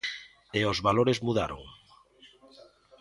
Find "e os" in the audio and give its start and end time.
0.59-0.79